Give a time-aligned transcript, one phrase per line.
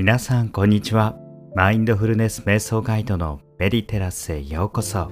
[0.00, 1.16] 皆さんこんにちは。
[1.56, 5.10] マインドフルネス瞑想ガイドのメディテラスへようこそ。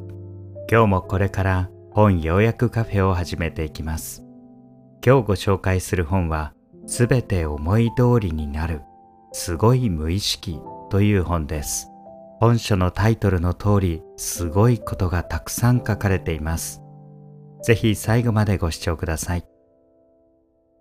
[0.71, 4.23] 今日もこれから本要約カフェを始めていきます。
[5.05, 6.55] 今日ご紹介する本は
[6.87, 8.83] すべて思い通りになる
[9.33, 11.89] すごい無意識という本です。
[12.39, 16.81] 本書のタイトルの通りすごいことがたくさん書かれています。
[17.65, 19.45] ぜひ最後までご視聴ください。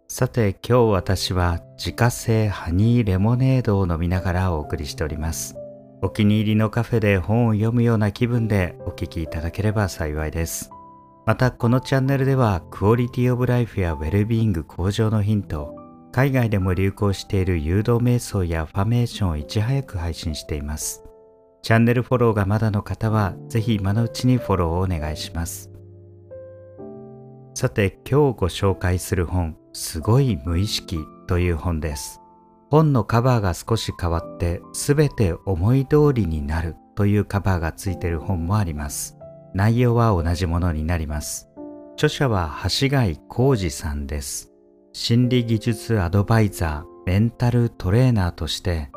[0.08, 5.56] さて今日私は自家製ハニーレモネードを飲みながらお送りしております。
[6.04, 10.70] お気に入りのカフェで本を読むような気分でお聞きいただければ幸いです。
[11.26, 15.76] またこのチャンネルではクオリティオブライフやウェルビーイング向上のヒント
[16.12, 21.04] 海外でも流行している誘導瞑想やファメーションをいち早く配信しています。
[21.64, 25.75] チャンネルフォローがまだの方はぜひ今のうちにフォローをお願いします。
[27.56, 32.20] さて今日ご紹介する本すごい無意識という本です。
[32.70, 39.18] 本のカバーが少し変わって全て思い通りになるというカバーがついている本もあります。
[39.54, 41.48] 内容は同じものになります。
[41.94, 44.52] 著者は橋貝浩二さんです。
[44.92, 48.90] 心理技術アドバイザー、メンタルトレーナーとして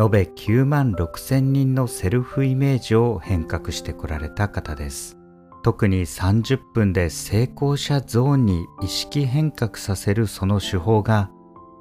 [0.00, 5.18] 延べ9万6千人のセルフイメージを変革してこられた方です。
[5.66, 11.28] 特に30分で成功者ゾーンに意識変革させるその手法が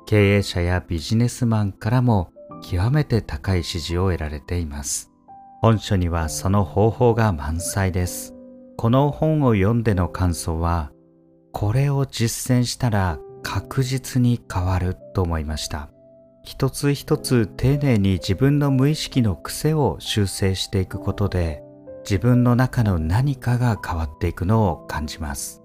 [0.07, 2.31] 経営者やビジネスマンからも
[2.63, 5.11] 極めて高い支持を得られています。
[5.61, 8.33] 本書にはその方法が満載です。
[8.75, 10.91] この本を読んでの感想は、
[11.51, 15.91] これを実践したら確実に変わると思いました。
[16.43, 21.61] 一つ一つ丁寧に自分の無意識の癖を修正していくことで
[22.07, 25.63] 自分の中の何かが変わっていくのを感じます。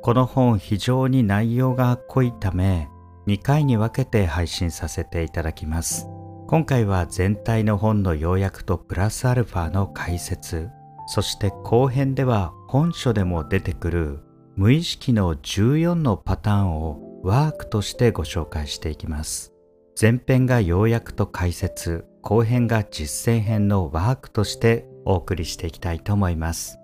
[0.00, 2.88] この本非常に内容が濃いため
[3.26, 6.08] 2回に分けて配信させていただきます。
[6.48, 10.70] 今回は全体の本の要約とプラスアルファの解説、
[11.06, 14.20] そして後編では本書でも出てくる
[14.56, 19.52] 無意識の14のパターンをワークとしてご紹介していきます。
[20.00, 26.78] 前編が要約と解説、後編が実践編のワークとしてお送りしていきたいと思います。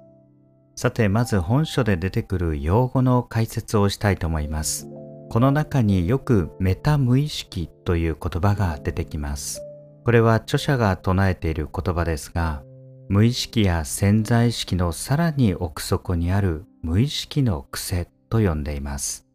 [0.77, 4.89] さて、まず本書で出てくる用語の解説をしたいと思います。
[5.31, 9.63] この中によくメタ無意識という言葉が出てきます。
[10.05, 12.63] これは著者が唱えている言葉ですが、
[13.09, 19.27] 無意識や潜在意識のさらに奥底にある無意識の癖と呼んでいます。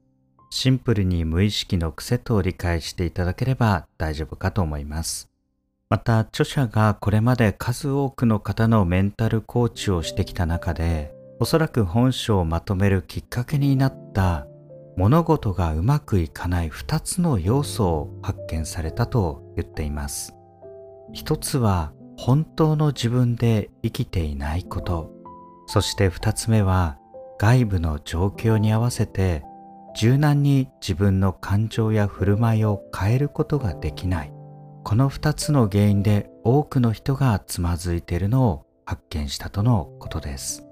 [0.50, 5.33] シンプルに無意識の癖と理解していただければ大丈夫かと思います。
[5.94, 14.48] また著者がこれまで数多くの方のメンタルコーチをしてきた中でおそらく本書をまとめるきっかけになった
[14.98, 20.34] 物事がうまくいかない2つの要素を発見されたと言っています。
[21.12, 25.12] 一つは本当の自分で生きていないこと。
[25.68, 26.98] そして2つ目は
[27.38, 29.44] 外部の状況に合わせて
[29.96, 34.33] 柔軟に自分の感情や振る舞いを変えることができない。
[34.84, 40.66] この2つの原因で多くの人がつまずいているのを発見したとのことです。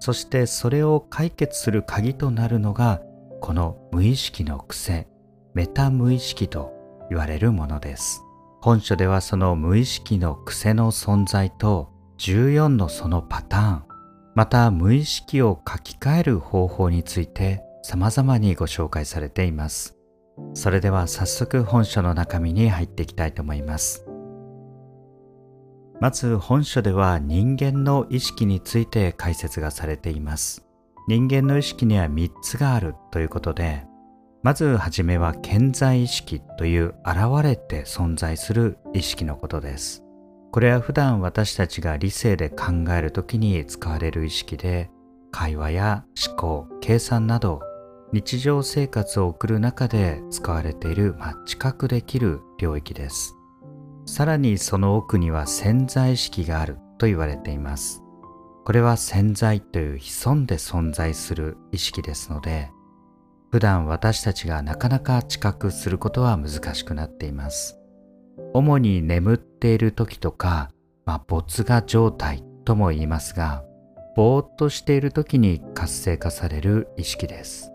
[0.00, 3.00] そしてそれを解決する鍵となるのが
[3.40, 5.08] この無意識の癖
[5.54, 6.72] メタ無意識と
[7.08, 8.22] 言われるものです。
[8.60, 13.82] 本書ではその無意識の癖の存在と14のそのパターン
[14.34, 19.97] また無意識を書き換える方法について様々にご紹介されています。
[20.54, 24.04] それでは早速本書の中身に入っていきたいと思います。
[26.00, 30.64] まず本書では人間の意識について解説がされています。
[31.08, 33.84] 人間の意識には3つがあるということで、
[34.42, 40.04] まずはじめは健在意識という現れて存在する意識のことです。
[40.52, 42.66] これは普段私たちが理性で考
[42.96, 44.90] える時に使われる意識で、
[45.30, 47.60] 会話や思考、計算など
[48.10, 53.34] 日常生活を送る中で使われている、まあ、知覚できる領域です。
[54.06, 58.02] さらにその奥には潜在意識があると言われています。
[58.64, 62.70] これは潜在という潜んで存在する意識ですので、
[63.50, 67.78] 普段私たちがなかなか知覚することは難しくなっています。
[68.54, 70.70] 主に眠っている時とか、
[71.04, 73.64] まあ、没我状態とも言いますが、
[74.16, 77.72] ぼーっとしている時に活性化される意識です。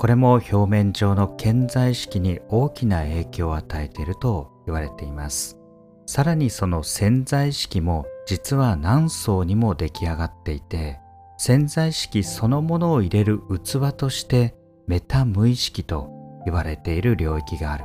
[0.00, 5.58] これも表面上の健在意識に大きな影響を与えていると言われています。
[6.06, 10.98] さらにその潜在意識も実は何層にも出来上がっていて、
[11.36, 14.54] 潜在意識そのものを入れる器として
[14.86, 16.08] メタ無意識と
[16.46, 17.84] 言われている領域がある。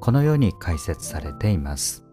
[0.00, 2.04] このように解説されています。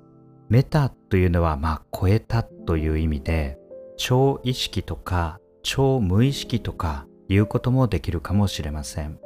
[0.47, 3.57] メタというのはまあ超えたという意味で
[3.97, 9.19] 超意識とか超無意識とかいうこともできるかもしれません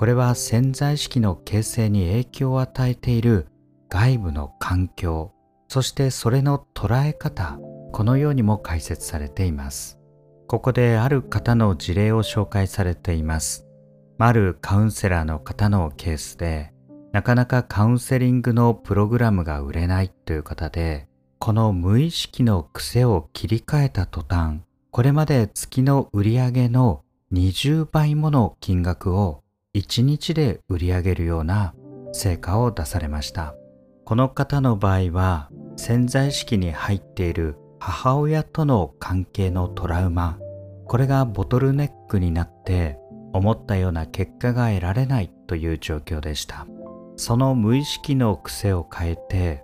[0.00, 3.48] これは潜在意識の形成に影響を与えている
[3.90, 5.34] 外部の環境
[5.68, 7.58] そしてそれの捉え方
[7.92, 9.98] このようにも解説されています。
[10.48, 13.66] ここである方の事例を紹介されています。
[14.16, 16.72] あるカウンセラーの方のケースで
[17.12, 21.08] なかなかカウンセリングのプログラムが売れないという方で
[21.38, 24.62] この無意識の癖を切り替えた途端
[24.92, 27.04] これまで月の売り上げの
[27.34, 29.42] 20倍もの金額を
[29.76, 31.74] 1日で売り上げるような
[32.12, 33.54] 成果を出されました。
[34.04, 40.38] この方の場合は潜在意識に入っている母親との関係のトラウマ
[40.86, 42.98] これがボトルネックになって
[43.32, 46.66] 思ったような結果が得られないという状況でした。
[47.14, 49.62] その無意識の癖を変えて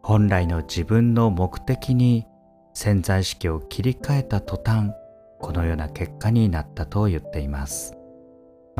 [0.00, 2.24] 本来の自分の目的に
[2.72, 4.92] 潜在意識を切り替えた途端
[5.40, 7.99] このような結果になったと言っています。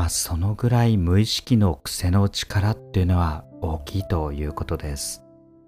[0.00, 5.22] まあそのぐらい無意識の癖の力っていうのは大きいということです。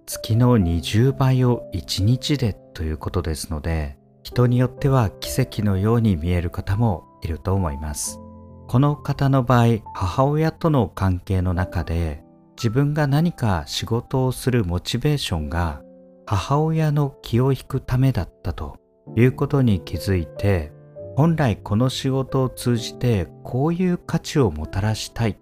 [0.07, 8.21] 月の20倍を1日でということですので人によっては奇跡のように見える方もいると思います。
[8.69, 12.25] この方の場合母親との関係の中で
[12.57, 15.83] 自分が何か仕事をするモチベーションが
[16.25, 18.79] 母親の気を引くためだったと
[19.15, 20.73] いうことに気づいて
[21.15, 25.39] 本来この仕事を通じてこういう価値をもたらしたい。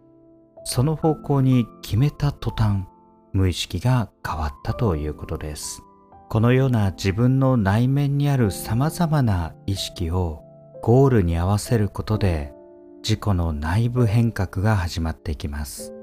[0.64, 2.84] その方向に決めた途端
[3.32, 5.82] 無意識が変わったということです。
[6.28, 10.43] このような自分の内面にある様々な意識を
[10.82, 12.52] ゴールに合わせることで
[13.02, 15.94] 自己の内部変革が始まっていきます。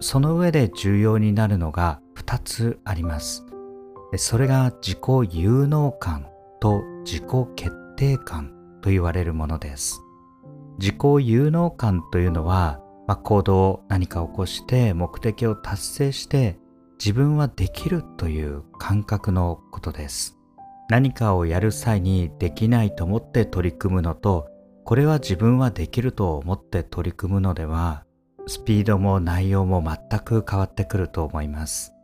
[0.00, 3.44] その上で重要になるのが2つあります。
[4.16, 6.26] それが自己有能感
[6.60, 7.24] と自己
[7.56, 8.63] 決定感。
[8.84, 10.02] と言われるものです。
[10.78, 16.58] 自己有能感というのは、まあ、行動何か起こして目的を達成して
[16.98, 20.38] 自分はできるという感覚のことです。
[20.90, 24.50] 何かをやる際にできないと思って取り組むのと
[24.84, 28.04] これは自分はできると思って取り組むのでは
[28.46, 31.94] スピードも内容も全く変わってくると思います。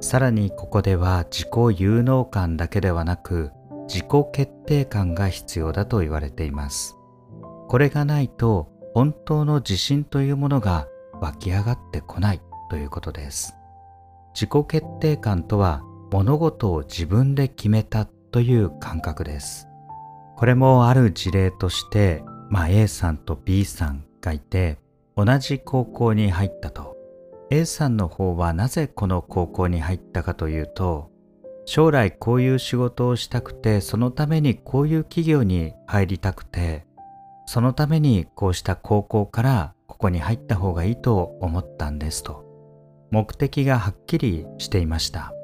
[0.00, 3.52] さらにここでは自己有能感だけではなく
[3.92, 6.96] 自己決定感が必要だと言われています。
[7.68, 10.88] これがないと本当の自信というものが
[11.20, 12.40] 湧き上がってこない
[12.70, 13.54] ということです。
[14.32, 19.68] 自己決定感とは物事を自分で決めたという感覚です。
[20.38, 24.78] これもある事例として、まあ、A さんと B さんがいて
[25.18, 26.96] 同じ高校に入ったと。
[27.50, 31.11] A さんの方はなぜこの高校に入ったかというと
[31.64, 36.86] 将来こういう仕事をしたくてそのためにこういう企業に入りたくて
[37.46, 42.52] そのためにこうした高校からここに入った方がいいと思ったんですと
[43.12, 45.34] 目的がはっきりしていました、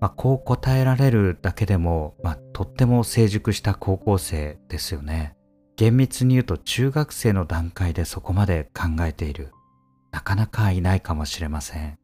[0.00, 5.34] まあ、こう答えられるだけでも、まあ、とっても成熟した高校生ですよね。
[5.76, 9.50] 厳密に言うと中学生の段階でそこまで考えている。
[10.10, 11.98] なかなかいないかもしれません。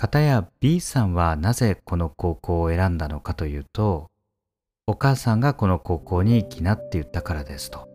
[0.00, 4.08] かたや B さんはなぜこの高校を選んだのかというと、
[4.86, 7.86] お母さんがこの高校に行きなって言ったからですと。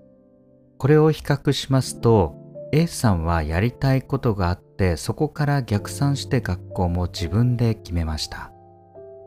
[0.78, 2.36] これを比較しますと、
[2.72, 8.52] A さんはやりたいことがあってそこから逆算して学校も自分で決めました。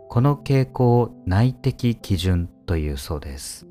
[0.08, 3.66] この傾向を内的基準というそうです。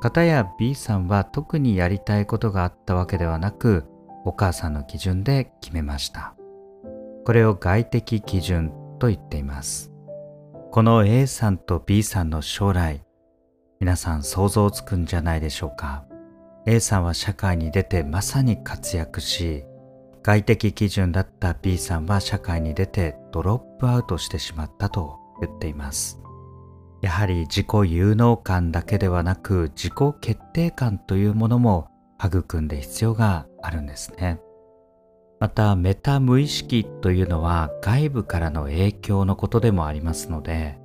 [0.00, 3.82] かたや B さんは特にやりたいことがあったわけではなく
[4.24, 6.37] お母さんの基準で決めました
[7.28, 9.92] これを外的基準と言っています。
[10.70, 13.02] この A さんと B さんの将来
[13.80, 16.06] 皆さん想像つくんじゃないでしょうか。
[16.64, 19.66] A さんは社会に出てまさに活躍し
[20.22, 26.22] 外的基準だった B さんは社会に出てドロップアウトしてしまったと言っています。
[27.02, 31.90] やはり自己有能感だけではなく自己決定感というものも
[32.24, 34.40] 育んで必要があるんですね。
[35.40, 40.78] またメタ無意識というのは外部からの影響のことでもありますので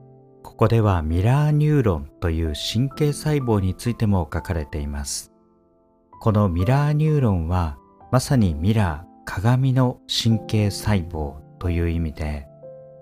[0.43, 5.31] ここではミラーニューロンという神経細胞についても書かれています
[6.19, 7.77] このミラーニューロンは
[8.11, 12.47] まさにミラー鏡の神経細胞という意味で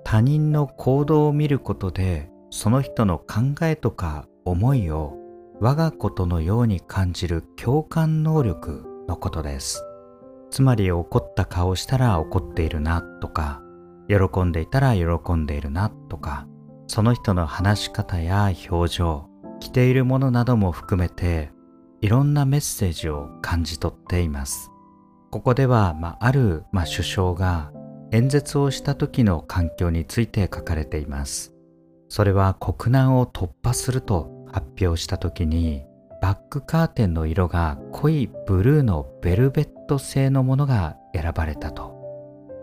[0.06, 5.18] 他人の行動を見ることでその人の考えとか思いを
[5.60, 9.86] 我がことのように感じる共感能力のことです。
[10.52, 13.62] つまり怒った顔したら怒っているなとか、
[14.08, 16.46] 喜んでいたら喜んでいるなとか、
[16.88, 19.30] その人の話し方や表情
[19.62, 21.52] 着ているものなども含めて
[22.02, 24.72] いろんなメッセージを感じ取っています。
[25.30, 27.72] ここでは、まあ、ある、まあ、首相が
[28.12, 31.54] 演説をした時の環境について書かれています。
[32.10, 35.86] それは国難を突破すると発表した時に
[36.22, 42.00] バックカーテンの色が濃いブルーのベルベット製のものが選ばれたと。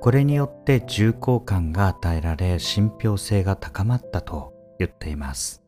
[0.00, 5.62] これによって重厚感が与えられ信憑性が高まったと言っています。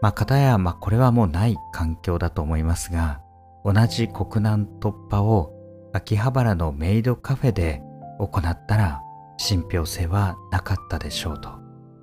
[0.00, 3.20] まあ片やまあこれはもうない環境だと思いますが
[3.64, 5.52] 同じ国難突破を
[5.92, 7.82] 秋葉原のメイドカフェで
[8.20, 9.02] 行ったら
[9.36, 11.50] 信憑性はなかったでしょうと。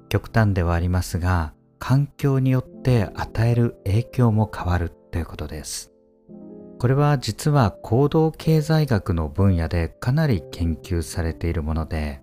[0.10, 5.97] 極端ではありますが環境によって与える影響も変わるということです。
[6.80, 12.22] これは実は行動経済学の分野でかなり研究されているもので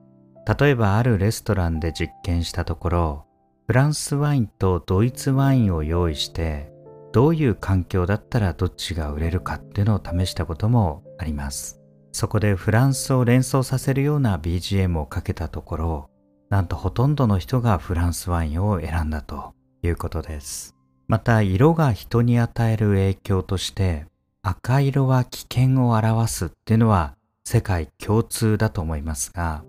[0.59, 3.27] 例えばあるレストランで実験したところ
[3.67, 6.71] フランスワインとドイツワインを用意して
[7.13, 11.81] どういう環境だったらどっちが売れるかっていうのを試したこともあります。
[12.11, 16.11] そこでフランスを連想させるような BGM をかけたところ
[16.51, 20.75] なんとほとんどの人がフランスワインを選んだということです。
[21.07, 24.07] また色が人に与える影響として
[24.47, 29.65] 赤色は危険を表すっていうのは世界共通だと思いますが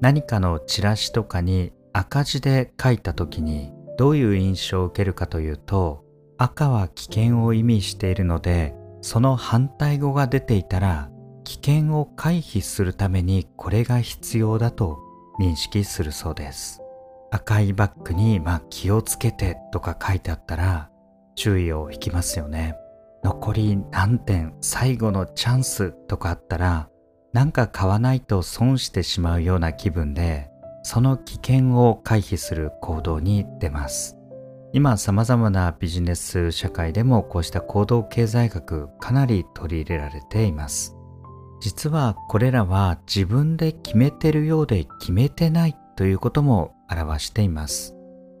[0.00, 6.04] 何かのチラシとかに赤字で書いた時にどういう印象を受けるかというと
[6.38, 11.10] 赤は危険を意味しているのでその反対語が出ていたら
[11.42, 15.00] 危険を回避するためにこれが必要だと
[15.40, 16.80] 認識するそうです。
[17.32, 20.90] 赤いバッグにまあ気をつけてとか書いてあったら
[21.34, 22.76] 注意を引きますよね。
[23.22, 26.88] 残り何点最後のチャンスとかあったら
[27.32, 30.50] なんか買わないと損してしまうような気分で
[30.82, 34.18] その危険を回避する行動に出ます。
[34.74, 40.96] 今様々なビジネス社会でもこうした行動経済学かなり取り入れられています。
[41.60, 47.94] 実はこれらは自分で決めてるようで決めてないということも表しています。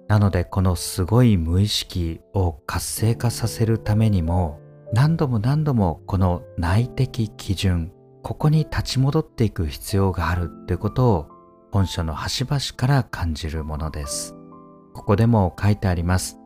[0.08, 4.61] なのでこのすごい無意識を活性化させるためにも
[4.92, 11.28] 何度も何度もこの内的基準ここに立ち戻っていく必要があるということを
[11.72, 14.36] 本書の端々から感じるものです。
[14.92, 16.38] ここでも書いてあります。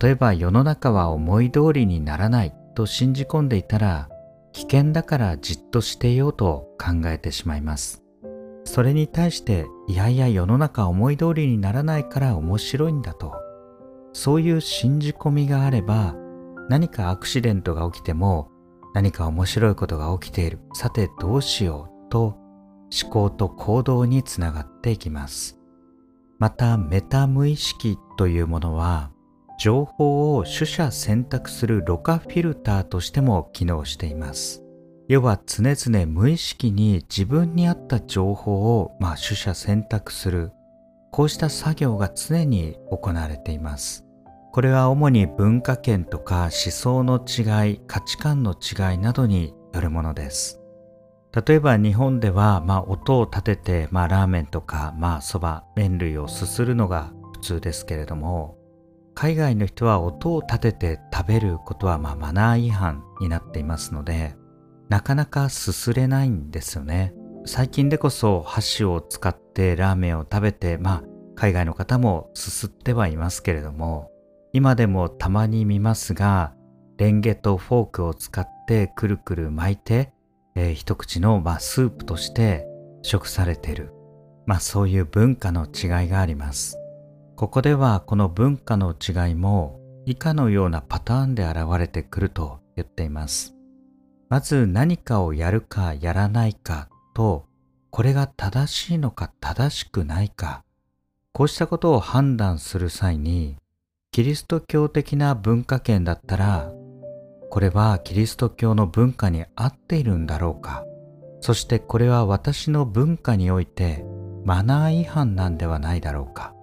[0.00, 4.08] 例えば世の中は思い通りにならないと信じ込んでいたら
[4.52, 8.02] 危険だからじっとしていようと考えてしまいます。
[8.64, 13.32] それに対していやいや世の中思い通りにならないから面白いんだと。
[14.12, 16.14] そういう信じ込みがあれば
[16.68, 18.50] 何かアクシデントが起きても
[18.94, 20.60] 何か面白いことが起きている。
[20.72, 22.38] さてどうしようと
[23.02, 25.58] 思考と行動につながっていきます。
[26.38, 29.10] またメタ無意識というものは
[29.58, 34.62] 情報を取捨選択するろ過フィルターとしても機能しています。
[35.06, 40.52] 要は常々無意識に自分に合った情報を、まあ、取捨選択する。
[41.12, 44.03] こうした作業が常に行われています。
[44.54, 50.60] これは主に文化圏とか思想の違い価値観の違いなどによるものです。
[51.44, 58.56] 例えば日本では、まあ、音を立てて、まあ、ラーメンとか、まあ、そば麺類をすするのが普通ですけれども
[59.16, 64.36] 海外の人は音を立てて食べることは、まあ、マナー違反になっていますので
[64.88, 67.12] なかなかすすれないんですよね。
[67.44, 74.13] 最近でこそ箸を使ってラーメンを食べてまあ海外の方もすすってはいますけれども
[74.54, 76.54] 今でもたまに見ますが
[76.96, 80.12] レンゲとフォークを使ってくるくる巻いて、
[80.54, 82.64] えー、一口の、まあ、スープとして
[83.02, 83.90] 食されている、
[84.46, 86.78] まあ、そういう文化の違いがあります。
[87.34, 93.56] ここではこの文化の違いも以下のようなパターンで現れてくると言っています。
[94.28, 97.46] まず何かをやるかやらないかと
[97.90, 100.62] これが正しいのか正しくないか。
[101.32, 103.56] こうしたことを判断する際に
[104.14, 106.70] キリスト教的な文化圏だったら
[107.50, 110.84] これはキリスト教の文化に合っているんだろうか。
[111.40, 114.04] そしてこれは私の文化において
[114.44, 116.54] マナー違反なんではないだろうか。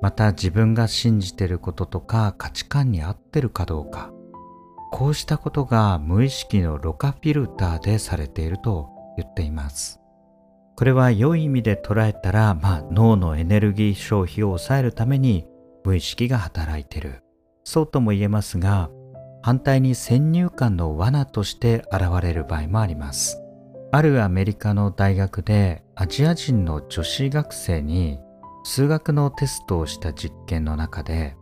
[0.00, 4.12] また自分が信じてることとか価値観に合ってるかどうか。
[4.92, 10.00] こうしたことが無意識のろ過フィルターでされていると言っています。
[10.76, 15.48] これは良い意味で捉えたら、まあ、脳のエネルギー消費を抑えるために
[15.84, 17.22] 無意識が働いてる。
[17.64, 18.90] そうとも言えますが
[19.42, 23.40] 反対に先入観の罠として現れる場合もあります。
[23.92, 28.18] あるアメリカの大学でアジア人の女子学生に
[28.64, 31.36] 数学のテストをした実験の中で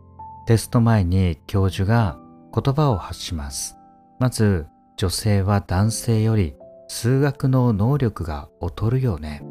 [0.47, 2.17] テスト前に教授が
[2.53, 3.77] 言葉を発します。
[4.19, 4.67] まず
[4.97, 6.55] 女性は男性より
[6.87, 9.43] 数学の能力が劣るよね。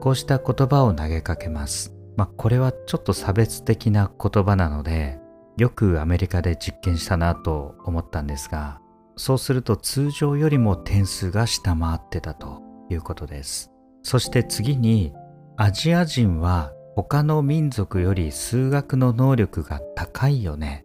[0.00, 1.95] こうした言葉を投げかけます。
[2.16, 5.18] まあこれはちょっと差別的な言葉なので
[5.56, 8.80] よくアメリカで実験したなと思ったんですが
[9.16, 13.72] そうすると通常よりも点数が下回ってたということです。
[14.02, 15.12] そして次に
[15.56, 20.84] アジア人は他の民族より数学の能力が高いよね。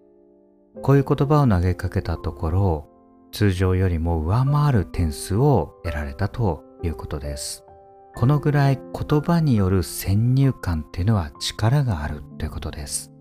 [0.81, 2.89] こういう言葉を投げかけたところ
[3.33, 7.65] 通常よりも上回る点数を得られたということです。
[8.15, 13.11] このぐらい言葉による先入観っていうのは力があるということです。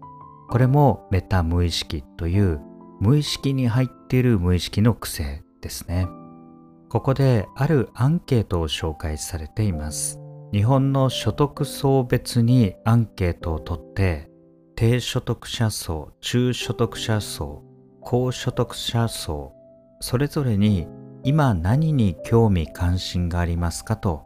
[0.48, 2.60] これもメタ無意識という
[3.00, 6.08] 無意識に入っている無意識の癖ですね。
[6.88, 10.20] ここであるアンケートを紹介されています。
[10.52, 14.28] 日本の所得層別にアンケートを取って
[14.74, 17.62] 低所得者層中所得者層
[18.00, 19.52] 高所得者層
[20.00, 20.88] それぞれに
[21.22, 24.24] 今何に興味関心がありますかと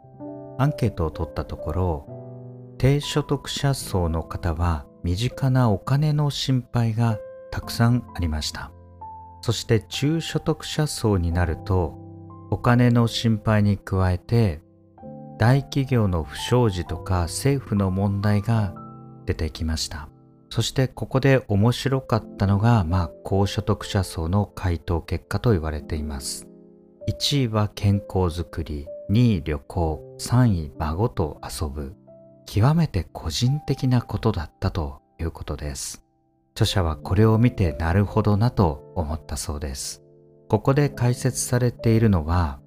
[0.57, 7.17] アンケートを取ったところ低所得者層の方は身近なお金の心配が
[7.51, 8.71] たくさんありました。
[9.41, 11.95] そして中所得者層になると
[12.49, 14.61] お金の心配に加えて
[15.37, 18.73] 大企業の不祥事とか政府の問題が
[19.25, 20.09] 出てきました。
[20.49, 26.47] そしてここで面白かったのがまあ高所得者層の回答結果と言われています。
[27.09, 30.04] 1位は健康づくり2位旅行。
[30.19, 31.95] 3位孫と遊ぶ
[32.45, 36.05] 極めて個人的なことだったということです
[36.55, 40.01] 著者はこれを見てなるほどなと思ったそうです。
[40.47, 42.59] ここで解説されているのは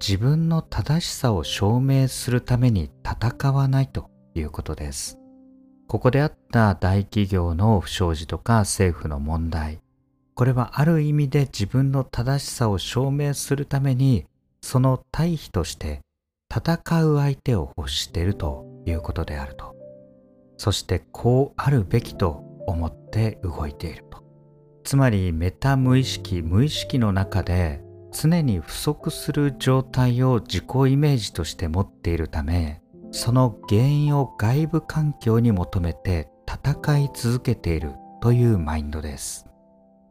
[0.00, 5.18] 自分の正しさを証明するために戦わないということです。
[5.88, 9.80] ここであった大企業の不祥事とか政府の問題。
[10.36, 14.26] これはある意味で自分の正しさを証明するために
[14.62, 16.02] その対比として
[16.54, 19.74] 戦う相手を欲しているということであると。
[20.56, 24.22] そしてこうあるべきと思って動いていると
[24.84, 39.46] つまりメタ無意識無意識の中で常に不足する状態を自己イメージとして持っているためその原因を外部環境に求めて戦い続けているというマインドです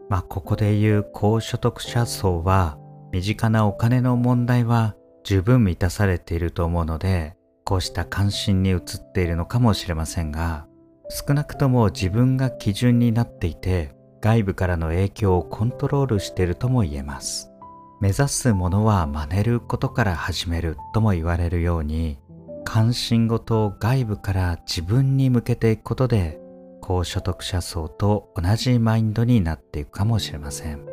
[0.09, 2.77] まあここで言う高所得者層は
[3.11, 8.81] 身近なお金の問題は十分満たされていると思うのでこうした関心に移っ
[9.13, 10.67] ているのかもしれませんが
[11.09, 17.51] 少なくとも自分が基準になっていて外部からの影響をコントロールしているとも言えます。
[17.99, 22.19] 目指すものは真似ることから始めるとも言われるように
[22.65, 26.39] 関心事を外部から自分に向けていくことで
[26.81, 30.92] 高所得者層と同じマインドになっていくかもしれません。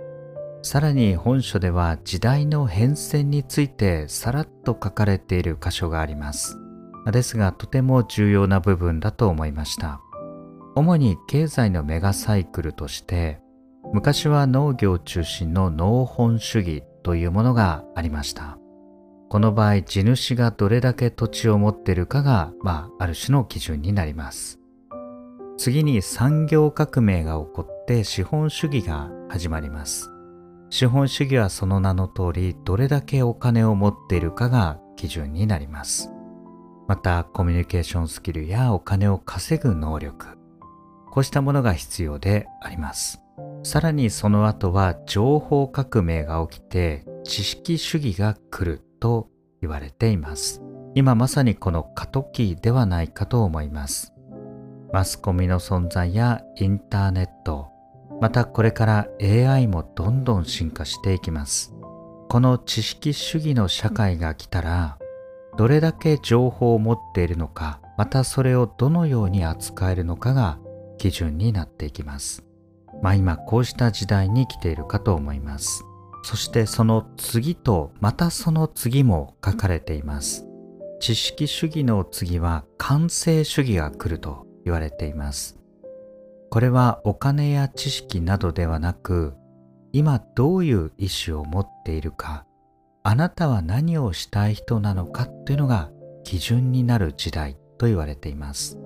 [0.62, 6.58] さらに本書では時代の変遷についてさらっと書かれている箇所があります。
[7.10, 10.00] ですがとても重要な部分だと思いました。
[10.76, 13.40] 主に経済のメガサイクルとして
[13.92, 18.58] 昔は農業中心の農本主義というものがありました。
[19.30, 24.58] この場合地主がどれだけ土地を持っているかが、まあ、ある種の基準になります。
[25.56, 30.09] 次に産業革命が起こって資本主義が始まります。
[30.70, 36.10] 資本主義はその名の通りどれだけお金を持っているかが基準になります。
[36.86, 40.38] またコミュニケーションスキルやお金を稼ぐ能力
[41.10, 43.20] こうしたものが必要であります。
[43.62, 49.28] さらにその後は情報革命が起きて知識主義が来ると
[49.60, 50.62] 言われています。
[50.94, 54.12] 今まさにこの過渡期ではないかと思います。
[54.92, 57.70] マスコミの存在やインターネット
[58.20, 61.74] またこれから AI もどんどん進化していきます。
[62.28, 64.98] この知識主義の社会が来たら
[65.58, 70.58] どれだけ情報を持っているのかまたそれをどのように扱えるのかが
[70.96, 72.44] 基準になっていきます。
[73.02, 75.84] まあ今こうした時代に来ているかと思います。
[76.22, 80.46] そしてその次とまたその次も書かれています。
[81.00, 85.59] 知識主義の次は完成主義が来ると言われています。
[86.50, 89.34] これはお金や知識などではなく
[89.92, 92.44] 今どういう意思を持っているか
[93.02, 95.90] あなたは何をしたい人なのかというのが
[96.24, 98.78] 基準になる時代と言われています。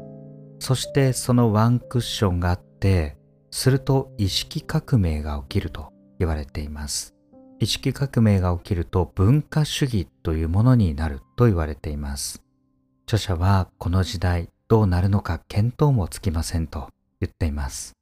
[0.61, 3.17] そしてそのワンクッションがあって
[3.51, 7.15] すると意識革命が起きると言われています。
[7.61, 12.43] 意識革命が起きると文化主義というものになると言われています。
[13.07, 16.94] 著者はこの時代どうなるのか見当もつきませんと。
[17.25, 17.93] 言っています。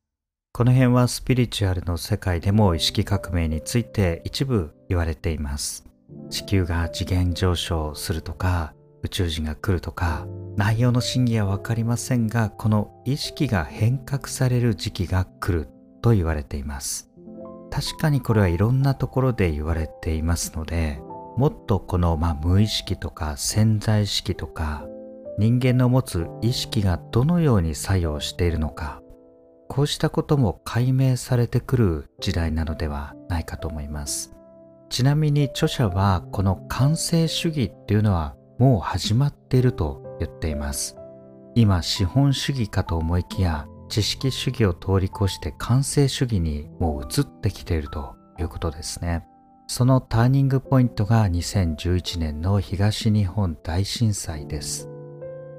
[0.53, 5.85] この辺はスピリチュアルの世界でも意識革命について一部言われています。
[6.31, 15.69] 地球が次元上昇するとか宇宙人が来るとか内容の真偽は分かりませんがこの意識が変革される時期が来る
[16.03, 17.11] と言われています
[17.71, 21.01] 確かにこれはいろんなところで言われていますので
[21.37, 24.87] もっとこの、まあ、無意識とか潜在意識とか
[25.39, 29.02] 人間の持つ意識がどのように作用しているのか
[29.75, 34.35] こうしたことも解明されてくる時代なのではないかと思います。
[34.91, 40.99] ちなみに著者はこの完成主義っていうのはもう始まっていると言っています。
[41.55, 49.25] 今資本主義かと思いきや知識主義を通り越して完成主義にもう移ってきているということですね。
[49.69, 54.91] そのターニングポイントが2011年の東日本大震災です。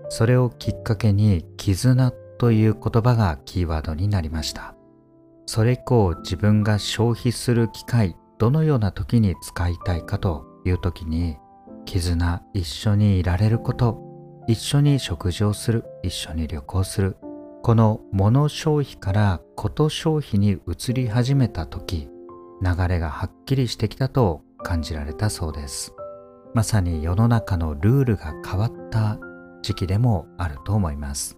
[0.10, 4.76] それをきっかけに絆という言葉がキーワードになりました。
[5.46, 11.38] それ以降自分が消費する機会どのような時に使いたいかという時に
[11.86, 14.00] 絆一緒にいられること
[14.48, 17.18] 一緒に食事をする一緒に旅行する
[17.62, 22.10] この物消費からこと消費に移り始めた時
[22.62, 25.94] 流れがはっきりしてきたと感じられたそうです。
[26.54, 29.20] まさに世の中のルールが変わった
[29.62, 31.38] 時期でもあると思います、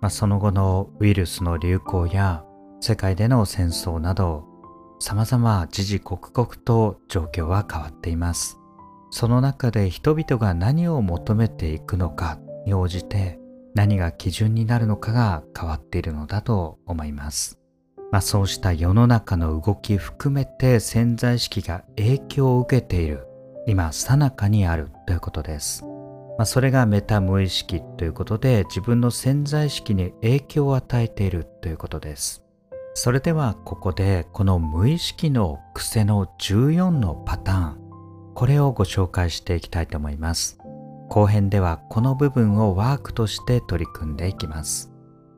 [0.00, 2.44] まあ、その後のウイルスの流行や
[2.80, 4.44] 世界での戦争など
[4.98, 8.58] 様々時々刻々と状況は変わっています。
[9.10, 13.38] その中で人々が何を求めていくのかに応じて
[13.74, 17.58] 何が基準になるのかが変わっているのだと思います。
[18.10, 23.26] まあ、そうした世の中の動き含めて潜在意識が影響を受けている
[23.66, 25.84] 今さなかにあるということです。
[26.38, 32.42] まあ、それがメタ無意識ということで自分の潜在意識に影響を与えているということです。
[32.94, 37.86] それではここでこの無意識の癖の14のパターン
[38.34, 40.58] これをご紹介していきたいと思います。
[41.08, 44.92] 後編ではこの部分をワークとして取り組んでいきます。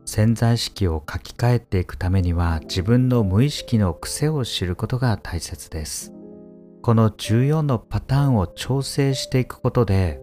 [0.05, 6.13] 潜在意識を書き換えていくためには自分の無意識の癖を知ることが大切です。
[6.83, 10.21] この14のパターンを調整していくことで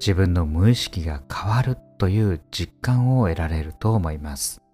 [0.00, 4.64] 自分の無意識が変わるという実感を得られると思います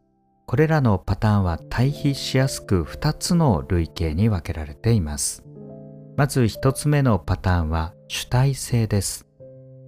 [0.50, 5.44] これらのパターンは対比しやすく2つの類型に分けられています。
[6.16, 9.28] まず1つ目のパターンは主体性です。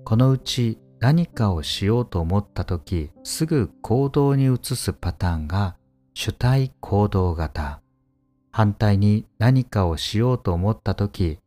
[0.05, 5.75] このうち何かをしようと思った時すぐ行動に移すパターンが
[6.14, 7.81] 主体行動型。
[8.53, 11.40] 反対に何かをしようと思った時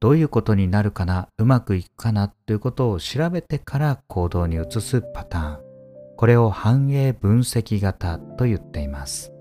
[0.00, 5.60] どういうことになるかなうまくいくかなということを調べてから行動に移すパターン。
[6.16, 9.32] これを反映分析型と言っています。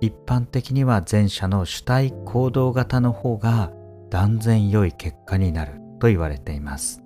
[0.00, 3.72] 一般的には前者の主体行動型の方が
[4.10, 7.02] 断然良い結果になると言われています。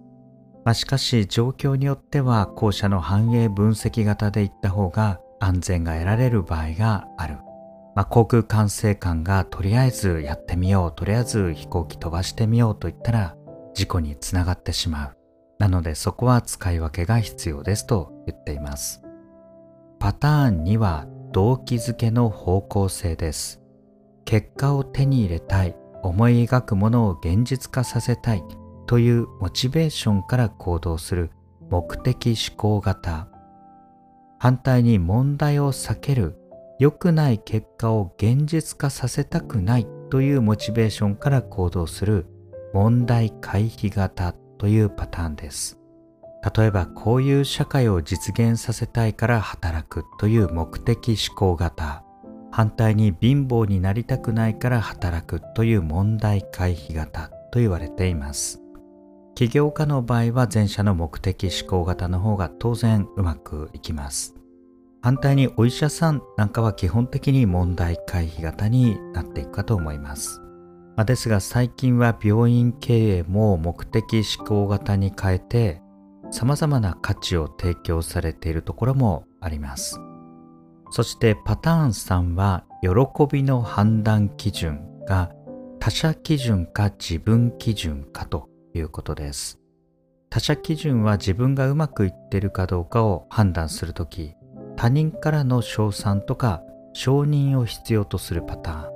[0.64, 7.36] まあ、しかし状況によっては後者の反映分析型でいった方が安全が得られる場合がある。
[7.94, 13.36] まあ、航空管制官がとりあえずやってみよう、とりあえず飛行機飛ばしてみようと言ったら
[13.74, 15.16] 事故につながってしまう。
[15.58, 19.02] なのでそこは使い分けが必要ですと言っています。
[20.00, 23.60] パターン2は動機づけの方向性です。
[24.24, 28.42] 結果を手に入れたい、思い描くものを現実化させたい
[28.86, 31.30] というモチベーションから行動する
[31.70, 33.28] 目的思考型。
[34.38, 36.36] 反対に問題を避ける、
[36.78, 42.26] 良くない結果を現実化させたくないというモチベーションから行動する
[42.72, 45.78] 問題回避型というパターンです。
[46.56, 52.02] 例えばこういう社会を実現させたいから働くという目的思考型。
[52.50, 58.60] 反対に貧乏になりたくないから働くという問題回避型と言われています。
[59.34, 64.34] 起業家の場合は前者の目的思考型の方が当然うまくいきます。
[65.04, 70.40] 反対にお医者さんなんかは基本的に問題回避型になっていくかと思います
[70.96, 75.82] まですが最近は病院経営も目的思考型に変えて
[76.30, 80.00] 様々な価値を提供されているところもあります。
[80.90, 82.90] そしてパターン3は喜
[83.30, 85.30] びの判断基準が
[85.80, 89.60] 他者基準か自分基準かということです。
[90.30, 94.34] 他者基準は自分がうまくいっているかどうかを判断するとき、
[94.76, 98.94] 他人からの称賛とか承認を必要とするパターン。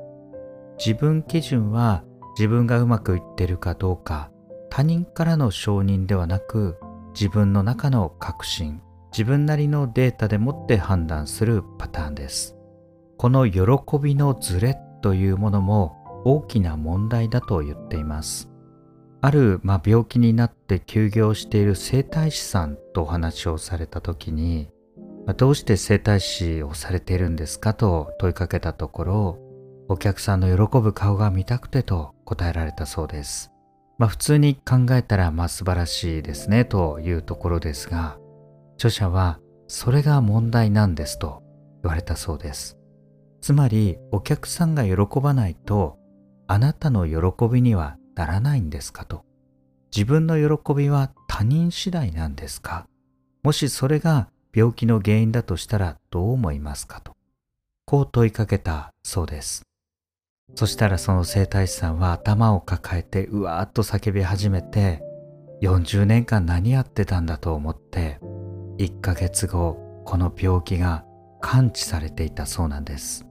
[0.78, 2.04] 自分基準は
[2.36, 4.30] 自分がうまくいってるかどうか
[4.70, 6.78] 他人からの承認ではなく
[7.12, 12.56] 自分の中の確信自分なりのデータでもって判断するパターンです。
[13.16, 13.62] この喜
[14.00, 18.48] びのズレというものも大きな問題だと言っています。
[19.20, 24.68] ある、まあ、病気になって休業している整体師さんとお話をされた時に、
[25.34, 29.38] どうして整体師をされているんですかと問いかけたところ
[29.88, 33.52] お客さんの喜ぶ顔が見たくてと答えられたそうです。
[33.98, 38.18] まあ普通に考えたらまあ素晴らしいですねというところですが
[38.76, 41.42] 著者はそれが問題なんですと
[41.82, 42.78] 言われたそうです。
[43.40, 45.98] つまりお客さんが喜ばないと
[46.46, 49.24] あなたの喜びにはならないんですかと。
[49.94, 52.86] 自分の喜びは他人次第なんですか
[53.42, 57.16] もしそれが病気の原因だとしたらどう思いますかと。
[57.84, 59.68] こう問いかけたそうです。
[60.54, 65.02] そしたらその整体師さんは頭を抱えてうわーっと叫び始めて
[65.62, 68.18] 40年間何やってたんだと思って
[68.78, 71.04] 1ヶ月後この病気が
[71.40, 73.26] 感知されていたそうなんです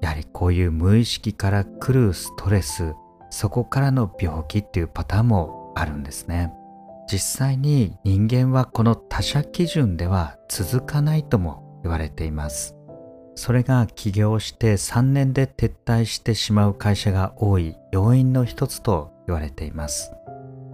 [0.00, 2.94] やはりこういう無意識から来るストレス
[3.30, 6.52] そこからの病気っていうパターンもあるんですね
[7.10, 12.76] 実際に人間はこの他者基準では続かないとも言われています。
[13.34, 20.12] それが起業して3年で撤退してしまう会社が多い要因の一つと言われています。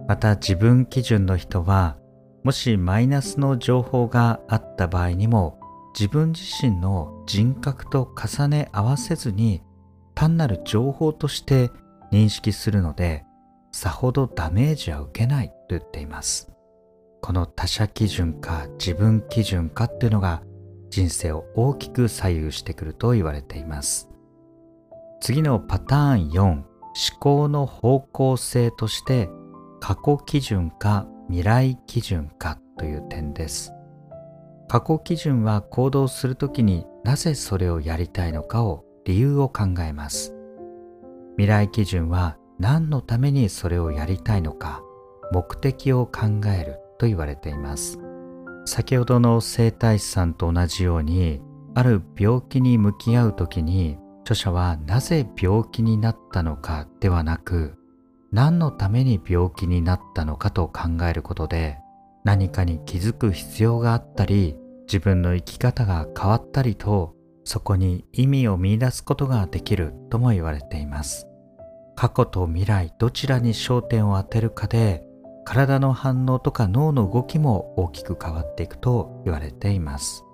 [0.07, 1.97] また自分基準の人は
[2.43, 5.59] もしマイナスの情報があった場合にも
[5.95, 9.63] 自分自身の人格と重ね合わせずに
[10.13, 11.71] 単なる情報として
[12.11, 13.25] 認識するので
[13.71, 15.56] さほどダメージは受けない。
[15.67, 16.51] と言っています。
[17.21, 20.41] この他者基準か自分基準かっていうのが
[20.89, 24.09] 人生を大きく左右してくると言われています。
[25.19, 26.63] 次のパターン4思
[27.19, 29.29] 考の方向性として
[29.79, 33.73] 過去基準か未来基準かという点です。
[34.67, 40.33] 過去基準は行動するときになぜそれをやりたいのかを理由を考えます。
[41.37, 44.81] 未来基準は何のためにそれをやりたいのか
[45.31, 47.99] 目的を考えると言われています。
[48.65, 51.41] 先ほどの整体師さんと同じように
[51.73, 57.77] ある病気に向き合う時に著者はなぜ病気になったのかではなく
[58.31, 61.77] 何のために病気になったのかと考えることで
[62.25, 71.25] 何かに気づく必要があったり自分の生き方が変わったりとそこに意味を見いだすことができるとも言われています。
[71.95, 75.06] 過去と未来どちらに焦点を当てるかで
[75.47, 80.25] 体の反応とか脳の動きも大きく変わっていくと言われています。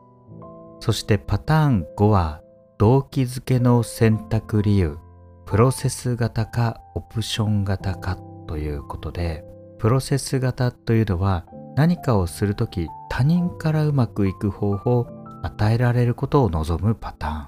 [0.80, 2.42] そしてパターン5は
[2.80, 4.98] 動機づけの選択理由
[5.46, 9.46] プロセス型かオプション型かということで
[9.78, 11.46] プロセス型というのは
[11.76, 15.08] 何かをするとき他人からうまくいく方法を
[15.44, 17.48] 与えられることを望むパターン。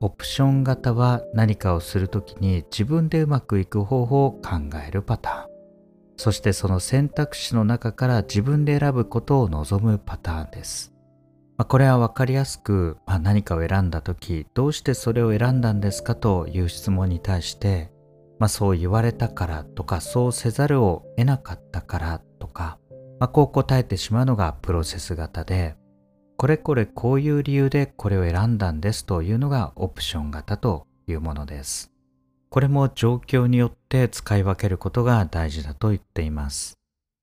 [0.00, 5.49] オプション型は何かをするときに自分でうまくいく方法を考えるパターン。
[6.20, 10.92] そしてその選択肢の中から自分で選ぶことを望むパターンです。
[11.56, 17.90] まあ、これは分かりやすく、まあ、何かを選んだ時どうしてそれを選んだんですかという質問に対して、
[18.38, 22.78] まあ、そう言われたからとかそうせざるを得なかったからとか、
[23.18, 25.74] まあ、こう答えてしまうのがプロセス型で
[26.36, 31.90] これこれこういう理由でこれを選んだんですというのがオプション型というものです。
[32.50, 36.80] これも状況によって使い分けることが大事だと言っています。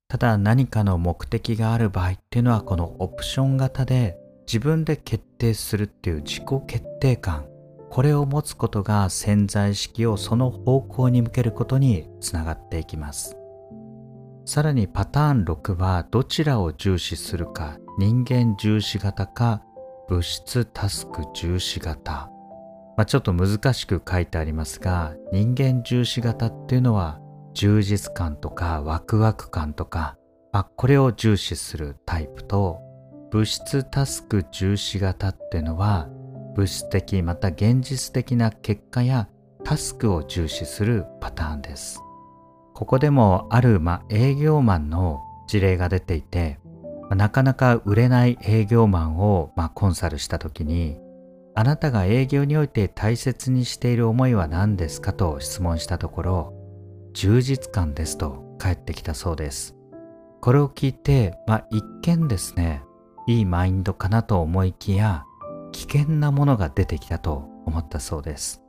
[0.10, 7.46] ただ何かの目的がある場合っていうのはこのオプション型で自分で決定するっていう自己決定感
[7.90, 13.36] これを持つことが潜在意識をその方向に向けることにつながっていきます
[14.46, 19.62] さらにパターン6はどちらを重視するか人間重視型か
[20.08, 22.30] 物質タスク重視型
[22.98, 27.20] まあ、ちょっと難しく書いてありますが人間重視型っていうのは
[27.54, 30.18] 充実感とかワクワク感とか、
[30.52, 32.80] まあ、これを重視するタイプと
[33.32, 36.10] 物質タスク重視型っていうのは
[36.56, 39.30] 物質的また現実的な結果や
[39.64, 42.02] タスクを重視するパターンです。
[42.74, 46.60] ここでもある、まあ、営業マンの事例が出ていて、
[47.02, 51.00] まあ、なかなか売れない営業マンを、まあ、コンサルした時に
[51.58, 56.54] あなたが営業において大切にしている思いは何ですかと質問したところ、
[57.14, 59.76] 充実感ですと返ってきたそうです。
[60.40, 62.84] これを聞いて、まあ一見ですね、
[63.26, 65.26] いいマインドかなと思いきや、
[65.72, 68.62] 危険なものが出てきたと思ったそうです。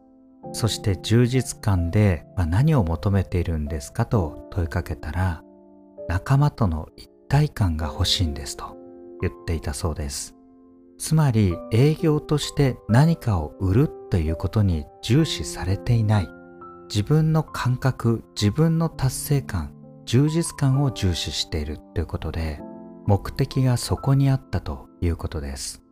[0.54, 5.42] そして充実感で、まあ、何を求めているんですかと問いかけたら、
[6.08, 8.78] 仲間との一体感が欲しいんですと
[9.20, 10.37] 言っていたそうです。
[10.98, 16.28] つまり営業として何かを売るということに重視されていない。
[16.88, 19.74] 自分の感覚自分の達成感
[20.06, 22.60] 充実感を重視しているということで
[23.06, 25.82] 目的がそこにあったということです。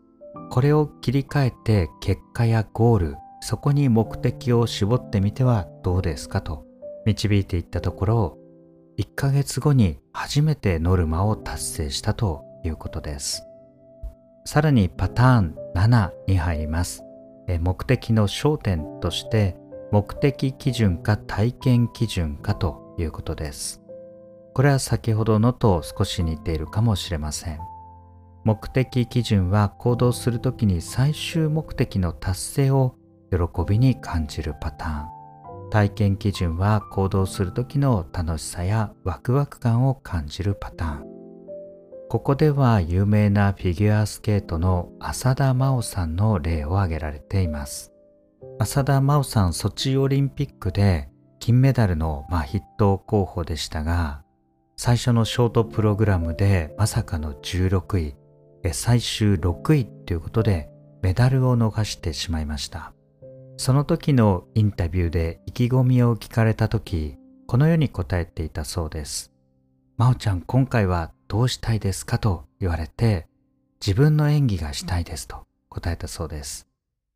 [0.51, 6.65] これを切り替えて結果やゴールそこに目的を絞ってみてはどうですかと
[7.05, 8.39] 導いていったところ
[8.99, 13.43] 1ヶ月後に初めてノルマを達成したということです。
[14.47, 17.03] さらにパターン7に入ります。
[17.61, 19.57] 目的の焦点として
[19.91, 23.83] 目的基準か体験基準かということです。
[24.55, 27.59] これは先ほどのと少し似ているかもしれません。
[28.45, 32.95] 目的基準は行動するときに最終目的の達成を
[33.33, 35.71] 喜びに感じるパターン。
[35.71, 41.06] 体験基準は行動する時の楽しさやワクワク感を感じるパターン。
[42.09, 47.93] ここでは有名なフィギュアスケートの浅田真央さんの例を挙げられています。
[48.59, 51.09] 浅田真央さんソチオリンピックで
[51.41, 54.23] 金メダルの、まあ、筆頭候補でしたが
[54.77, 58.15] 最初のショートプログラムでまさかの16位
[58.73, 60.71] 最終6位ということで
[61.03, 62.93] メダルを逃してしまいました。
[63.59, 67.17] その時のインタビューで意気込みを聞かれた時
[67.47, 69.33] このように答えていたそうです
[69.97, 73.27] 真央ちゃん今回はどうしたいですかと言われて
[73.85, 76.67] 自分の演技がしたいですと答えたそうです。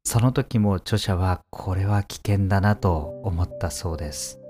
[0.05, 4.41] その時も著者はこれは危険だなと思ったそうです。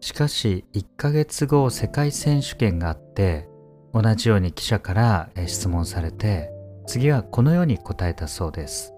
[0.00, 3.48] しかし1ヶ月後世界選手権があって
[3.92, 6.50] 同じように記者から質問されて
[6.86, 8.94] 次はこのように答えたそうです。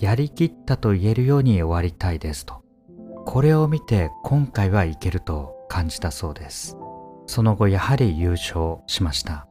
[0.00, 2.62] やりきったと言えるように終わりたいですと。
[3.24, 6.76] これを見て今回はいけると感じたそうです。
[7.26, 9.46] その後やはり優勝しました。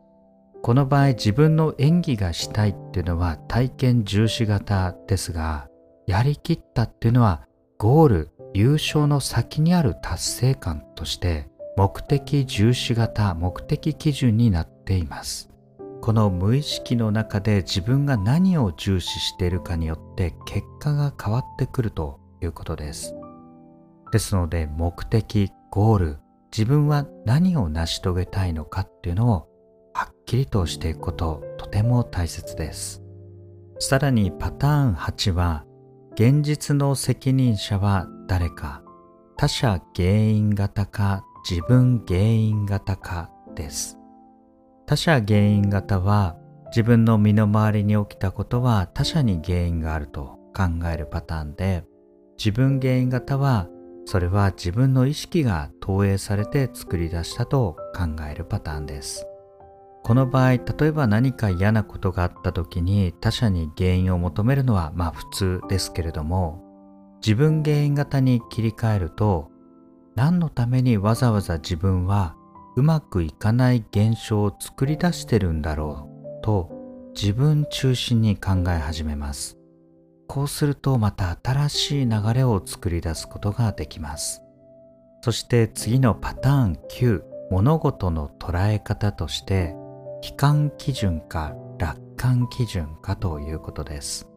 [0.61, 5.67] この場合自分の演技がしたいっていうのは体験重視型ですが
[6.05, 7.47] やりきったっていうのは
[7.79, 15.49] ゴール優勝の先にある達成感として目的重視型目的基準になっています。
[16.01, 23.15] この無意識の中で自分が何を重視しているかによって結果が変わってくるということです。
[24.11, 26.17] ですので目的ゴール
[26.51, 29.47] 自分は何を成し遂げたいのかっていうのを
[29.93, 33.01] はっきりとしていくこととても大切です。
[33.79, 35.65] さらにパターン8は
[36.13, 38.83] 現実の責任者は誰か。
[39.37, 43.97] 他者原因型か自分原因型かです。
[44.85, 46.35] 他者原因型は
[46.67, 51.85] 自分の身の回りに起きたことは他者に原因があると考えるパターンで
[52.37, 53.67] 自分原因型は
[54.11, 59.25] それは自分の意識が投影されて作り出したと考えるパターンです。
[60.03, 66.61] この場合例えば何か嫌なことがあった時に他者に原因を求めるのはまあ普通ですけれども
[67.25, 69.49] 自分原因型に切り替えると
[70.15, 72.35] 何のためにわざわざ自分は
[72.75, 76.09] うまくいかない現象を作り出してるんだろ
[76.41, 76.69] うと
[77.15, 79.60] 自分中心に考え始めます。
[80.31, 84.41] こうするとまた新しい流れを作り出すことができます
[85.21, 89.75] そして次のパターン9物事の捉え方として
[90.23, 94.29] 悲観基準か楽観基準かということです。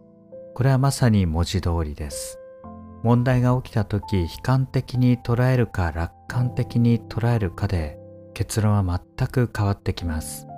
[0.55, 2.41] これはまさに文字通りです。
[3.05, 7.99] 問題が起きた時悲観的に捉えるか楽観的に捉えるかで
[8.33, 10.49] 結論は全く変わってきます。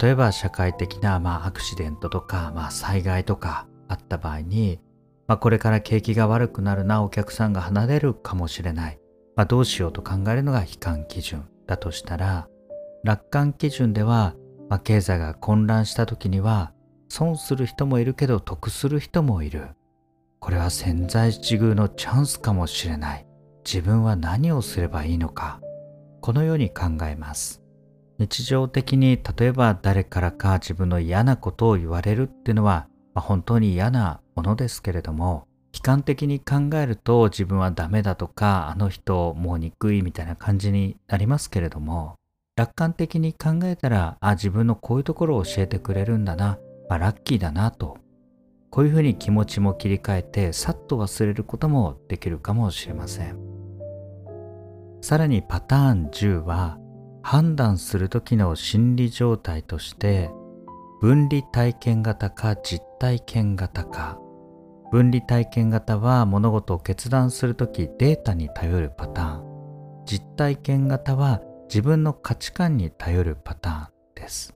[0.00, 4.80] 例えば社会的な、まあ、アクシデントとか、まあ、災害とかあった場合に、
[5.26, 9.00] まあ、これから景気が悪くなるなお客さんが離れるかもしれない、
[9.34, 12.48] まあ、どうしようと考えるのが悲観基準だとしたら
[13.04, 14.34] 楽観基準では
[14.68, 16.72] まあ、経済が混乱した時には
[17.08, 19.68] 損する人もいるけど得する人もいる。
[20.40, 23.26] これは潜在自遇のチャンスかもしれない。
[23.64, 25.60] 自分は何をすればいいのか。
[26.20, 27.62] このように考えます。
[28.18, 42.14] 日常的に例えば誰からか自分の嫌なことを言われるっていうのは、まあ、本当に嫌なものですけれども悲観的に考えると自分はダメだとかあの人もう憎いみたいな感じになりますけれども
[42.56, 46.58] 楽観的に考えたら、あ、自分のこういうところを教えてくれるんだな、
[46.88, 47.98] あ、ラッキーだなと、
[48.70, 53.38] こういうふうに気持ちも切り替えて、さっと忘れることもできるかもしれません。
[55.02, 56.78] さらにパターン10は、
[57.22, 60.30] 判断する時の心理状態として、
[61.00, 64.18] 分離体験型か実体験型か、
[64.90, 70.04] 分離体験型は物事を決断するときデータに頼るパターン。
[70.06, 74.54] 実体験型は自分の価値観に頼るパターンです。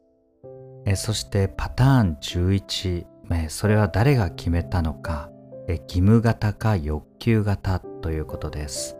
[0.86, 5.30] えそしてパターン11、えそれは誰が決めたのか。
[5.68, 8.96] え義務型か欲求型ということです。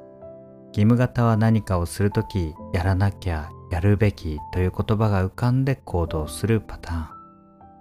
[0.68, 7.19] 義務型は何かをするときやらなきゃやるべきという言葉が浮かんで行動するパターン。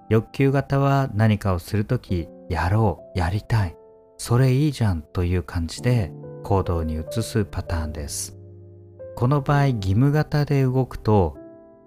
[0.10, 3.76] 欲求型は何かをするときやろうやりたい。
[4.18, 6.12] それいいじゃんという感じで
[6.44, 8.38] 行動に移すパターンです。
[9.16, 11.38] この場合義務型で動くと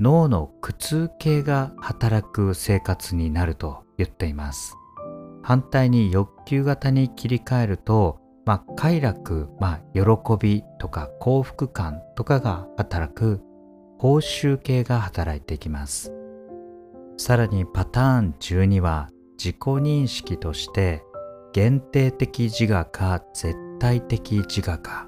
[0.00, 4.76] 脳の苦痛系が働く生活になると言っています。
[5.42, 10.02] 反対に欲求型に切り替えると、まあ、快楽、まあ、喜
[10.40, 13.40] びとか幸福感とかが働く
[13.98, 16.21] 報酬系が働いていきます。
[17.22, 19.08] さらにパターン12は
[19.38, 21.04] 自己認識として
[21.52, 25.06] 限定的自我か絶対的自我か。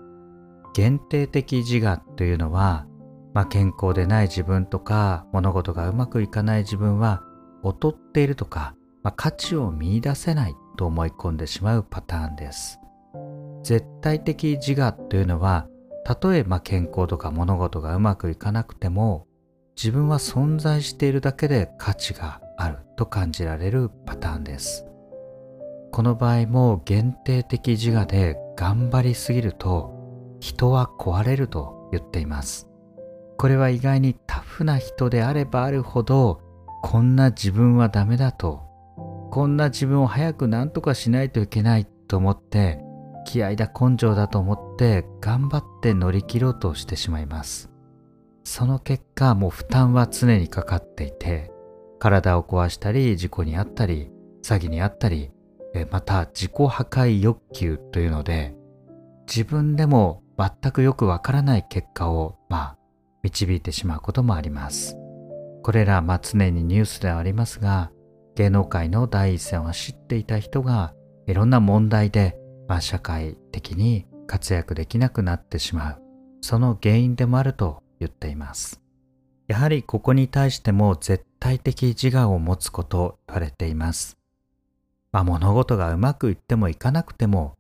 [0.74, 2.86] 限定的自我というのは、
[3.32, 7.24] まあ、健康でない自分とか物事がうまくいかない自分は
[7.64, 12.78] 劣っているとか、まあ、価値を見いだせないと思い込んでしまうパターンです。
[13.64, 15.66] 絶対的自我というのは
[16.04, 19.26] たとえま健康とか物事がうまくいかなくても
[19.76, 24.86] 自分は存在しているだけで価値があると感じられるパターンです。
[25.92, 29.92] この場合も限定的自我で頑張りすぎると
[30.40, 32.68] 人は壊れると言っています。
[33.36, 36.40] これは意外にタフな人であればあるほど
[36.82, 38.62] こんな自分はダメだと
[39.30, 42.80] こんな自分を早く何とかしないといけないと思って
[43.26, 47.73] 気合だ根性だと思って頑張って乗り切ろうとしてしまいます。
[48.44, 51.50] その結果もう負担は常にかかっていて
[51.98, 54.10] 体を壊したり事故にあったり
[54.42, 55.30] 詐欺にあったり
[55.90, 58.54] また自己破壊欲求というので
[59.26, 62.78] 自分でも全くよくわからない結果をまあ
[63.22, 64.96] 導いてしまうこともあります。
[65.62, 67.90] これらまあ常にニュースではありますが
[68.34, 70.92] 芸能界の第一線を知っていた人が
[71.26, 72.36] いろんな問題で、
[72.68, 76.02] まあ、社会的に活躍できなくなってしまう。
[76.42, 78.84] その原因でもあると言っています
[79.46, 84.16] やはりここに対しても絶対的自我を持つことを言われています。
[85.12, 87.54] まあ、物事がうまくいってもいかなくても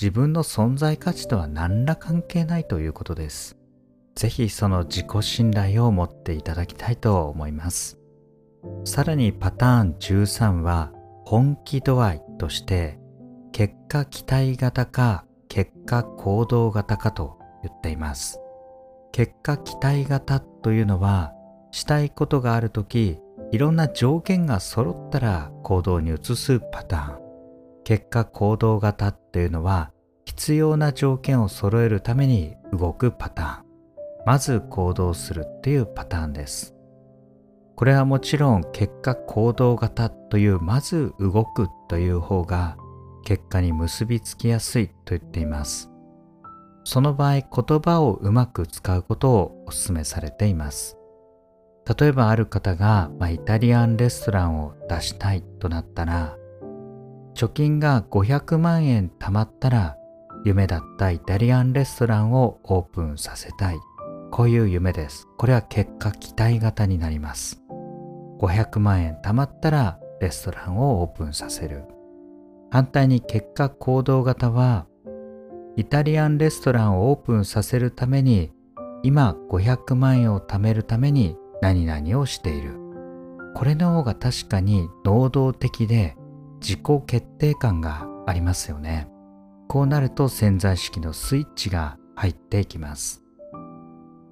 [0.00, 3.56] 自分の存在価値とは何ら関係ないということです。
[4.14, 7.98] ぜひその自己信頼を持っていただきたいと思います。
[8.84, 10.92] さらにパターン13は
[11.24, 12.98] 本気度合いとして
[13.52, 18.40] 結果期待型か結果行動型かと言っています。
[19.18, 21.32] 結果期待型というのは
[21.72, 23.18] したいことがある時
[23.50, 27.18] いろんな条件が揃ったら行動に移すパターン。
[27.82, 29.90] 結果行動型っていうのは
[30.24, 33.64] 必要な条件を揃えるために動くパターン。
[34.24, 36.76] まず行動するっていうパターンです。
[37.74, 42.76] これはもちろん結果行動型というまず動くという方が
[43.24, 45.87] 結果に結びつきやすいと言っています。
[46.88, 50.96] その場合言葉をうまく使うことをお勧めされています。
[52.00, 56.38] 例えばある方が、まあ、イタリアンレストランを出したいとなったら
[57.34, 59.98] 貯金が500万円貯まったら
[60.46, 63.76] 夢だったイタリアンレストランをオープンさせたい。
[64.30, 65.28] こういう夢です。
[65.36, 67.60] これは結果期待型になります。
[68.40, 71.84] 500万円貯まったらレストランをオープンさせる。
[72.70, 74.86] 反対に結果行動型は
[75.78, 78.50] イタリアンレストランをオープンさせるために
[79.04, 82.74] 今500万円を貯めるために何々をしている。
[83.54, 86.16] これの方が確かに能動的で
[86.60, 89.08] 自己決定感がありますよね。
[89.68, 93.22] こうなると潜在意識のスイッチが入っていきます。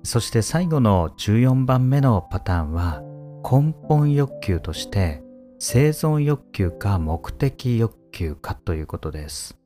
[0.02, 3.02] そして最後の14番目のパターンは
[3.48, 5.22] 根本欲求として
[5.60, 9.56] 生存欲求か目的欲求かということです。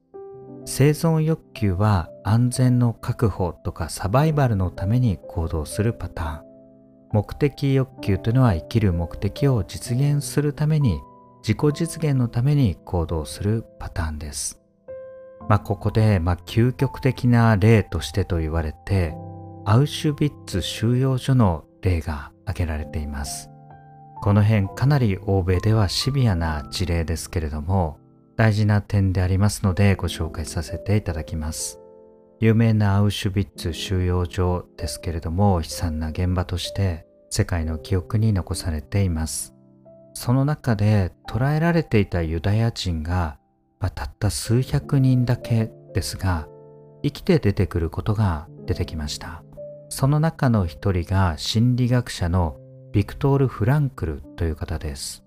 [0.65, 6.51] 生存欲求は安全の確保とかサバイバルのために行動するパターン。
[7.13, 11.01] 目的欲求というのは生きる目的を実現するために
[11.43, 14.61] 自己実現のために行動するパターンです。
[15.49, 19.15] まあここで、まあ、究極的な例としてと言われて
[19.65, 23.51] アウシュビッツ収容所の例が挙げられています。
[24.21, 28.00] この辺かなり欧米ではシビアな事例ですけれども
[28.41, 31.79] 大事な点でありますのでご紹介させていただきます。
[32.39, 39.55] 有名なアウシュビッツ収容所ですけれども悲惨な現場として世界の記憶に残されています。
[40.15, 43.37] その中で捕らえられていたユダヤ人が、
[43.79, 46.49] まあ、たった数百人だけですが
[47.03, 49.43] 生きて出てくることが出てきました。
[49.91, 52.57] その中の一人が心理学者の
[52.91, 55.25] ビクトール・フランクルという方です。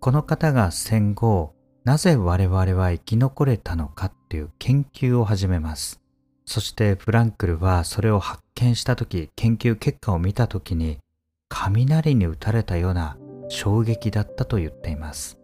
[0.00, 1.54] この方が戦後、
[1.84, 6.00] なぜ我々は生き残れたのかっていう研究を始めます。
[6.44, 10.98] そしてフランクルはそれを発見した時、研究結果を見た時に、
[11.48, 13.16] 雷に打たれたような
[13.48, 15.38] 衝撃だったと言っています。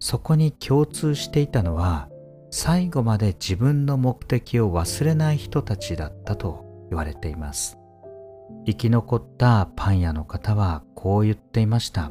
[0.00, 2.08] そこに共通していたのは、
[2.50, 7.76] 最後まで自分の目的を忘れない人たちだったと言われています。
[8.66, 12.10] 生き残ったパン屋の方はこう言っていました。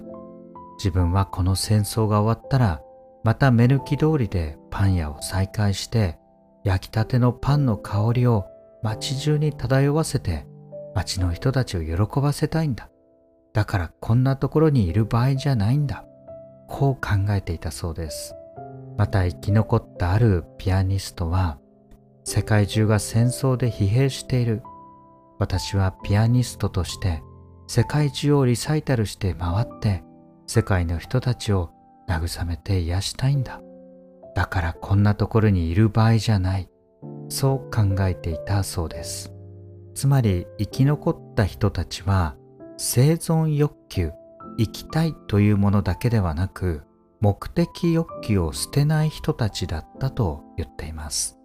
[0.77, 2.82] 自分はこの戦争が終わったら、
[3.23, 6.19] また目抜き通りでパン屋を再開して、
[6.63, 8.45] 焼きたてのパンの香りを
[8.81, 10.45] 街中に漂わせて、
[10.95, 12.89] 街の人たちを喜ばせたいんだ。
[13.53, 16.05] だからこんなところにいる場合じゃないんだ。
[16.67, 18.35] こう考えていたそうです。
[18.97, 21.57] また生き残ったあるピアニストは、
[22.23, 24.63] 世界中が戦争で疲弊している。
[25.39, 27.21] 私はピアニストとして
[27.67, 30.03] 世界中をリサイタルして回って
[30.47, 31.71] 世界の人たちを
[32.07, 33.61] 慰めて癒したいんだ。
[34.35, 36.69] だからこんなところにいる場合じゃない。
[37.29, 39.33] そう考えていたそうです。
[39.93, 42.35] つまり生き残った人たちは
[42.77, 44.11] 生存欲求、
[44.57, 46.83] 生きたいというものだけではなく
[47.21, 51.37] 目的欲求を捨てない人たちだったと言っています。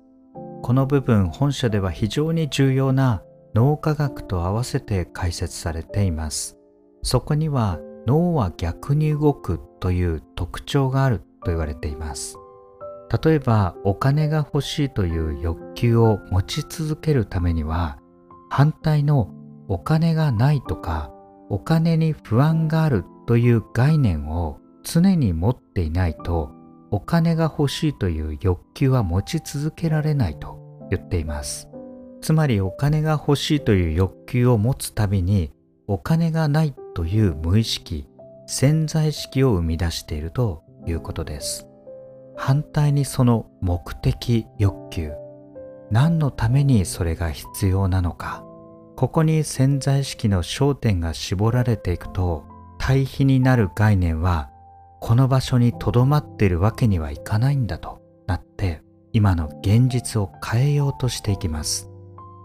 [0.62, 3.22] この部分本書では非常に重要な
[3.54, 6.58] 脳科学と合わせて解説されています。
[7.02, 12.36] そこには脳は逆に動くという特徴があると言われています。
[13.22, 17.98] 例えばお金が欲しいという欲求を持ち続けるためには
[18.50, 19.30] 反対の
[19.66, 21.10] お金がないとか
[21.48, 26.50] お金に不安があるという概念を常に持っていないと
[26.90, 30.58] お金が欲しいという欲求は持ち続けられないと
[30.90, 31.68] 言っています。
[32.20, 35.52] つまりお金が欲しいという欲求を持つたびに
[35.86, 38.08] お金がないという無意識
[38.46, 41.68] 潜在意識を生み出しているということです。
[42.38, 45.12] 反対にその目的欲求
[45.90, 48.44] 何のためにそれが必要なのか
[48.96, 52.46] ここに潜在意識の焦点が絞られていくと
[52.78, 54.50] 対比になる概念は
[55.00, 58.82] この場所にとどまっているわけにはいかないんだとなって
[59.12, 61.90] 今の現実を変えようとしていきます。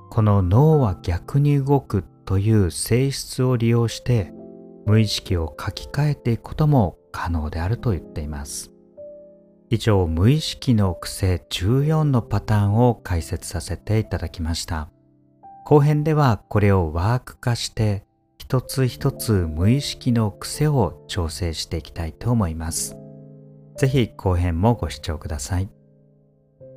[0.10, 2.04] この脳は逆に動く
[2.34, 4.34] という性質を利用して
[4.88, 8.72] 無意識を書き換えていくことも可能であると言っています。
[9.70, 14.90] 以上、無意識の癖14のパターンを解説させていただきました。
[15.64, 18.04] 後編ではこれをワーク化して
[18.40, 22.98] 一つ一つ無意識の癖を調整していきたいと思います。
[23.78, 25.70] ぜひ後編もご視聴ください。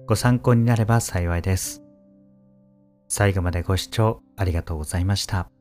[0.07, 1.82] ご参考になれば幸いです。
[3.09, 5.55] 最後までご視聴ありがとうございました。